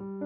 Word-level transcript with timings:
Ahojte, 0.00 0.16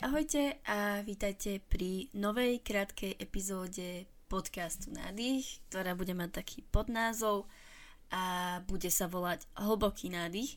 ahojte 0.00 0.42
a 0.64 1.04
vítajte 1.04 1.60
pri 1.60 2.08
novej 2.16 2.64
krátkej 2.64 3.16
epizóde 3.20 4.08
podcastu 4.28 4.88
Nádych, 4.88 5.60
ktorá 5.68 5.92
bude 5.92 6.16
mať 6.16 6.40
taký 6.40 6.64
podnázov 6.72 7.44
a 8.08 8.58
bude 8.64 8.88
sa 8.88 9.12
volať 9.12 9.44
Hlboký 9.60 10.08
nádych. 10.08 10.56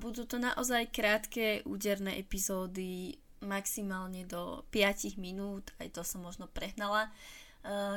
Budú 0.00 0.24
to 0.24 0.40
naozaj 0.40 0.88
krátke, 0.88 1.64
úderné 1.68 2.16
epizódy, 2.16 3.20
maximálne 3.46 4.26
do 4.26 4.66
5 4.74 5.16
minút, 5.16 5.70
aj 5.78 5.94
to 5.94 6.02
som 6.02 6.20
možno 6.20 6.50
prehnala, 6.50 7.08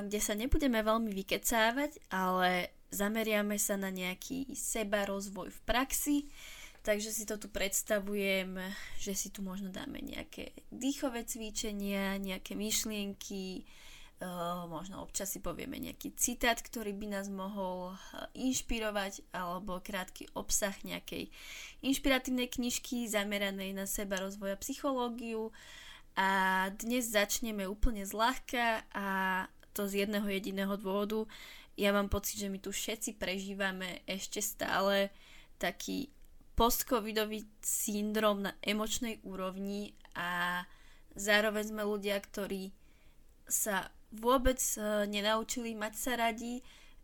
kde 0.06 0.20
sa 0.22 0.34
nebudeme 0.34 0.82
veľmi 0.82 1.14
vykecávať, 1.14 2.10
ale 2.10 2.74
zameriame 2.90 3.58
sa 3.62 3.78
na 3.78 3.94
nejaký 3.94 4.54
seba 4.54 5.06
rozvoj 5.06 5.50
v 5.50 5.60
praxi, 5.66 6.18
Takže 6.80 7.12
si 7.12 7.28
to 7.28 7.36
tu 7.36 7.52
predstavujem, 7.52 8.56
že 9.04 9.12
si 9.12 9.28
tu 9.30 9.44
možno 9.44 9.68
dáme 9.68 10.00
nejaké 10.00 10.56
dýchové 10.72 11.28
cvičenia, 11.28 12.16
nejaké 12.16 12.56
myšlienky, 12.56 13.68
možno 14.68 15.00
občas 15.00 15.32
si 15.32 15.40
povieme 15.40 15.80
nejaký 15.80 16.12
citát, 16.20 16.60
ktorý 16.60 16.92
by 16.92 17.08
nás 17.20 17.32
mohol 17.32 17.96
uh, 17.96 17.98
inšpirovať, 18.36 19.24
alebo 19.32 19.80
krátky 19.80 20.28
obsah 20.36 20.76
nejakej 20.84 21.32
inšpiratívnej 21.80 22.52
knižky 22.52 23.08
zameranej 23.08 23.72
na 23.72 23.88
seba 23.88 24.20
rozvoja 24.20 24.60
psychológiu. 24.60 25.56
A 26.20 26.68
dnes 26.76 27.16
začneme 27.16 27.64
úplne 27.64 28.04
zľahka 28.04 28.84
a 28.92 29.08
to 29.72 29.88
z 29.88 30.04
jedného 30.04 30.28
jediného 30.28 30.76
dôvodu. 30.76 31.24
Ja 31.80 31.96
mám 31.96 32.12
pocit, 32.12 32.44
že 32.44 32.52
my 32.52 32.60
tu 32.60 32.76
všetci 32.76 33.16
prežívame 33.16 34.04
ešte 34.04 34.44
stále 34.44 35.16
taký 35.56 36.12
post-covidový 36.60 37.48
syndrom 37.64 38.44
na 38.44 38.52
emočnej 38.60 39.24
úrovni 39.24 39.96
a 40.12 40.68
zároveň 41.16 41.72
sme 41.72 41.88
ľudia, 41.88 42.20
ktorí 42.20 42.76
sa 43.48 43.88
vôbec 44.14 44.58
e, 44.58 45.06
nenaučili 45.06 45.78
mať 45.78 45.94
sa 45.96 46.14
radi 46.18 46.62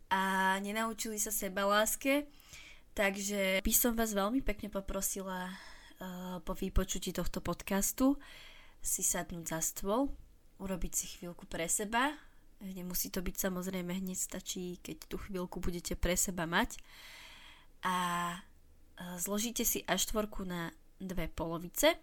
a 0.09 0.55
nenaučili 0.61 1.17
sa 1.21 1.33
seba 1.33 1.65
láske. 1.65 2.25
Takže 2.95 3.59
by 3.59 3.73
som 3.75 3.93
vás 3.93 4.15
veľmi 4.15 4.39
pekne 4.39 4.71
poprosila 4.71 5.51
uh, 5.51 6.39
po 6.47 6.55
vypočutí 6.55 7.11
tohto 7.11 7.43
podcastu 7.43 8.15
si 8.79 9.03
sadnúť 9.03 9.51
za 9.51 9.59
stôl, 9.59 10.15
urobiť 10.63 10.91
si 10.95 11.05
chvíľku 11.11 11.43
pre 11.43 11.67
seba. 11.67 12.15
Nemusí 12.63 13.11
to 13.11 13.19
byť 13.19 13.35
samozrejme 13.35 13.99
hneď, 13.99 14.15
stačí, 14.15 14.79
keď 14.79 15.11
tú 15.11 15.19
chvíľku 15.19 15.59
budete 15.59 15.99
pre 15.99 16.15
seba 16.15 16.47
mať. 16.47 16.79
A 17.83 18.39
zložíte 19.19 19.67
si 19.67 19.83
A4 19.83 20.31
na 20.47 20.71
dve 21.03 21.27
polovice 21.27 21.99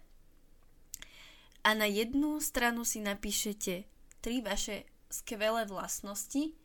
a 1.65 1.69
na 1.73 1.89
jednu 1.89 2.37
stranu 2.37 2.85
si 2.85 3.01
napíšete 3.01 3.89
tri 4.21 4.45
vaše 4.45 4.85
skvelé 5.13 5.69
vlastnosti, 5.69 6.57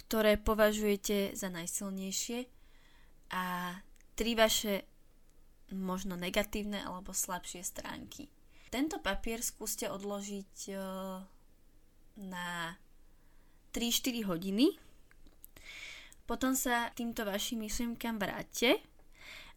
ktoré 0.00 0.40
považujete 0.40 1.36
za 1.36 1.52
najsilnejšie 1.52 2.48
a 3.36 3.76
tri 4.16 4.32
vaše 4.32 4.88
možno 5.76 6.16
negatívne 6.16 6.80
alebo 6.80 7.12
slabšie 7.12 7.60
stránky. 7.60 8.32
Tento 8.72 8.96
papier 9.02 9.44
skúste 9.44 9.86
odložiť 9.92 10.54
e, 10.70 10.74
na 12.24 12.74
3-4 13.76 14.26
hodiny. 14.26 14.78
Potom 16.24 16.54
sa 16.54 16.90
týmto 16.94 17.26
vašim 17.26 17.66
myšlienkam 17.66 18.18
vráte 18.18 18.78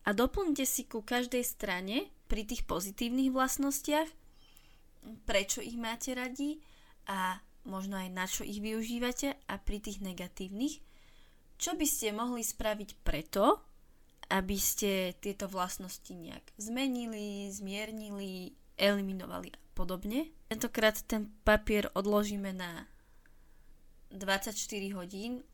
a 0.04 0.10
doplňte 0.12 0.66
si 0.66 0.90
ku 0.90 1.06
každej 1.06 1.46
strane 1.46 2.10
pri 2.26 2.44
tých 2.50 2.66
pozitívnych 2.66 3.30
vlastnostiach, 3.30 4.10
prečo 5.30 5.62
ich 5.62 5.78
máte 5.78 6.18
radi 6.18 6.58
a 7.06 7.38
možno 7.64 8.00
aj 8.00 8.10
na 8.12 8.26
čo 8.28 8.44
ich 8.44 8.60
využívate 8.60 9.36
a 9.48 9.54
pri 9.60 9.80
tých 9.80 10.04
negatívnych, 10.04 10.80
čo 11.58 11.76
by 11.80 11.86
ste 11.88 12.16
mohli 12.16 12.44
spraviť 12.44 12.90
preto, 13.04 13.64
aby 14.32 14.58
ste 14.58 15.16
tieto 15.20 15.48
vlastnosti 15.48 16.12
nejak 16.12 16.44
zmenili, 16.60 17.48
zmiernili, 17.52 18.56
eliminovali 18.76 19.54
a 19.54 19.60
podobne. 19.78 20.32
Tentokrát 20.50 21.00
ten 21.06 21.30
papier 21.44 21.92
odložíme 21.94 22.52
na 22.56 22.88
24 24.12 24.54
hodín, 24.98 25.46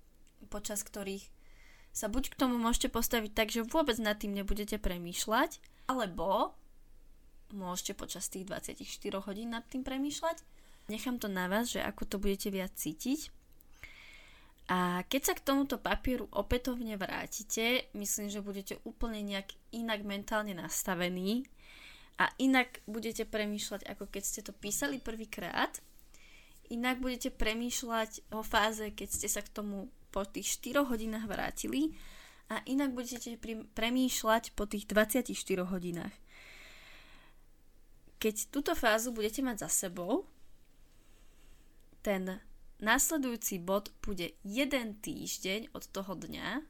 počas 0.47 0.81
ktorých 0.83 1.27
sa 1.89 2.07
buď 2.07 2.31
k 2.31 2.39
tomu 2.39 2.55
môžete 2.61 2.93
postaviť 2.93 3.31
tak, 3.33 3.49
že 3.49 3.65
vôbec 3.65 3.97
nad 3.97 4.15
tým 4.15 4.37
nebudete 4.37 4.77
premýšľať, 4.77 5.59
alebo 5.89 6.53
môžete 7.49 7.97
počas 7.97 8.29
tých 8.29 8.45
24 8.45 8.85
hodín 9.25 9.51
nad 9.51 9.65
tým 9.65 9.81
premýšľať. 9.81 10.37
Nechám 10.89 11.21
to 11.21 11.29
na 11.29 11.45
vás, 11.45 11.69
že 11.69 11.85
ako 11.85 12.03
to 12.09 12.15
budete 12.17 12.49
viac 12.49 12.73
cítiť. 12.73 13.29
A 14.69 15.01
keď 15.09 15.21
sa 15.21 15.33
k 15.33 15.45
tomuto 15.45 15.81
papieru 15.81 16.29
opätovne 16.29 16.93
vrátite, 16.93 17.89
myslím, 17.97 18.29
že 18.29 18.45
budete 18.45 18.77
úplne 18.85 19.21
nejak 19.25 19.53
inak 19.73 20.05
mentálne 20.05 20.53
nastavení 20.53 21.45
a 22.21 22.29
inak 22.37 22.81
budete 22.85 23.25
premýšľať, 23.25 23.89
ako 23.89 24.05
keď 24.09 24.23
ste 24.25 24.41
to 24.45 24.53
písali 24.53 25.01
prvýkrát. 25.01 25.81
Inak 26.69 27.01
budete 27.01 27.33
premýšľať 27.33 28.29
o 28.29 28.45
fáze, 28.45 28.93
keď 28.93 29.09
ste 29.09 29.25
sa 29.25 29.41
k 29.41 29.49
tomu 29.49 29.89
po 30.13 30.21
tých 30.25 30.61
4 30.61 30.85
hodinách 30.85 31.25
vrátili 31.25 31.97
a 32.49 32.61
inak 32.69 32.93
budete 32.93 33.37
premýšľať 33.73 34.53
po 34.53 34.69
tých 34.69 34.85
24 34.85 35.33
hodinách. 35.65 36.13
Keď 38.21 38.53
túto 38.53 38.77
fázu 38.77 39.09
budete 39.09 39.41
mať 39.41 39.65
za 39.65 39.89
sebou, 39.89 40.29
ten 41.99 42.39
následujúci 42.79 43.59
bod 43.59 43.91
bude 43.99 44.35
jeden 44.43 44.99
týždeň 44.99 45.75
od 45.75 45.83
toho 45.91 46.15
dňa, 46.15 46.63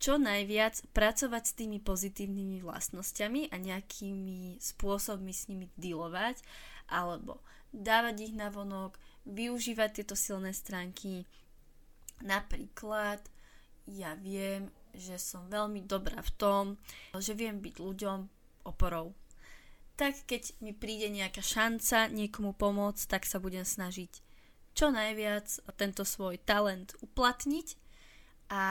čo 0.00 0.16
najviac 0.16 0.80
pracovať 0.96 1.42
s 1.44 1.56
tými 1.60 1.78
pozitívnymi 1.84 2.64
vlastnosťami 2.64 3.52
a 3.52 3.56
nejakými 3.60 4.56
spôsobmi 4.56 5.32
s 5.32 5.52
nimi 5.52 5.68
dealovať, 5.76 6.40
alebo 6.88 7.44
dávať 7.68 8.32
ich 8.32 8.34
na 8.34 8.48
vonok, 8.48 8.96
využívať 9.28 10.00
tieto 10.00 10.16
silné 10.16 10.56
stránky, 10.56 11.28
Napríklad 12.20 13.20
ja 13.88 14.12
viem, 14.20 14.68
že 14.92 15.16
som 15.16 15.48
veľmi 15.48 15.88
dobrá 15.88 16.20
v 16.20 16.32
tom, 16.36 16.64
že 17.16 17.32
viem 17.32 17.56
byť 17.58 17.74
ľuďom 17.80 18.18
oporou. 18.68 19.16
Tak 20.00 20.24
keď 20.24 20.56
mi 20.64 20.72
príde 20.72 21.12
nejaká 21.12 21.44
šanca 21.44 22.08
niekomu 22.08 22.56
pomôcť, 22.56 23.04
tak 23.04 23.28
sa 23.28 23.36
budem 23.36 23.68
snažiť 23.68 24.24
čo 24.72 24.88
najviac 24.88 25.44
tento 25.76 26.08
svoj 26.08 26.40
talent 26.40 26.96
uplatniť 27.04 27.76
a 28.48 28.64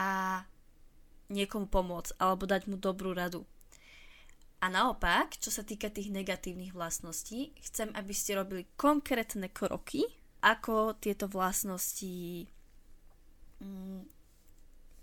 niekomu 1.30 1.70
pomôcť 1.70 2.18
alebo 2.18 2.50
dať 2.50 2.66
mu 2.66 2.74
dobrú 2.74 3.14
radu. 3.14 3.46
A 4.58 4.66
naopak, 4.68 5.38
čo 5.38 5.54
sa 5.54 5.62
týka 5.62 5.86
tých 5.88 6.10
negatívnych 6.10 6.74
vlastností, 6.74 7.54
chcem, 7.62 7.94
aby 7.94 8.10
ste 8.10 8.34
robili 8.34 8.66
konkrétne 8.74 9.46
kroky, 9.48 10.02
ako 10.42 10.98
tieto 10.98 11.30
vlastnosti 11.30 12.44
mm, 13.62 14.02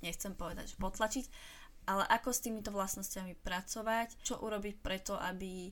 nechcem 0.03 0.35
povedať, 0.35 0.75
že 0.75 0.77
potlačiť, 0.77 1.25
ale 1.87 2.03
ako 2.03 2.29
s 2.35 2.43
týmito 2.43 2.69
vlastnosťami 2.75 3.39
pracovať, 3.39 4.19
čo 4.27 4.43
urobiť 4.43 4.75
preto, 4.83 5.16
aby 5.16 5.71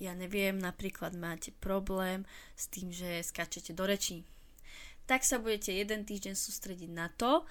ja 0.00 0.16
neviem, 0.16 0.56
napríklad 0.56 1.12
máte 1.18 1.52
problém 1.60 2.24
s 2.56 2.70
tým, 2.70 2.94
že 2.94 3.20
skačete 3.20 3.76
do 3.76 3.84
rečí. 3.84 4.24
Tak 5.04 5.26
sa 5.26 5.42
budete 5.42 5.74
jeden 5.74 6.06
týždeň 6.06 6.38
sústrediť 6.38 6.90
na 6.90 7.10
to, 7.10 7.44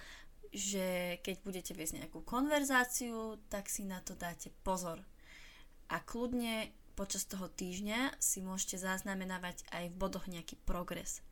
že 0.51 1.19
keď 1.23 1.35
budete 1.43 1.71
viesť 1.71 2.03
nejakú 2.03 2.23
konverzáciu, 2.27 3.39
tak 3.47 3.71
si 3.71 3.87
na 3.87 4.03
to 4.03 4.15
dáte 4.19 4.51
pozor. 4.67 4.99
A 5.91 5.99
kľudne 6.03 6.71
počas 6.95 7.23
toho 7.27 7.47
týždňa 7.47 8.19
si 8.19 8.43
môžete 8.43 8.79
zaznamenávať 8.79 9.63
aj 9.71 9.91
v 9.91 9.99
bodoch 9.99 10.27
nejaký 10.27 10.59
progres. 10.67 11.23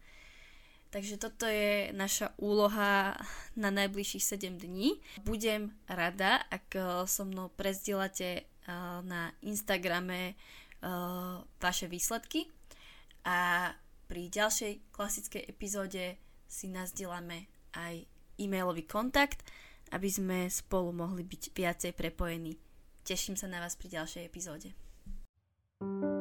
Takže 0.90 1.22
toto 1.22 1.46
je 1.46 1.94
naša 1.94 2.34
úloha 2.42 3.14
na 3.54 3.70
najbližších 3.70 4.26
7 4.26 4.58
dní. 4.58 4.98
Budem 5.22 5.78
rada, 5.86 6.42
ak 6.50 7.06
so 7.06 7.30
mnou 7.30 7.54
prezdielate 7.54 8.30
eh, 8.42 8.44
na 9.06 9.30
Instagrame 9.46 10.34
eh, 10.82 11.38
vaše 11.60 11.86
výsledky 11.88 12.48
a 13.28 13.70
pri 14.10 14.32
ďalšej 14.32 14.90
klasickej 14.90 15.44
epizóde 15.46 16.18
si 16.50 16.66
nazdielame 16.66 17.46
aj 17.78 18.10
e-mailový 18.42 18.90
kontakt, 18.90 19.46
aby 19.94 20.10
sme 20.10 20.38
spolu 20.50 20.90
mohli 20.90 21.22
byť 21.22 21.54
viacej 21.54 21.92
prepojení. 21.94 22.58
Teším 23.06 23.38
sa 23.38 23.46
na 23.46 23.62
vás 23.62 23.78
pri 23.78 24.02
ďalšej 24.02 24.24
epizóde. 24.26 24.74
thank 25.80 26.04
you 26.04 26.19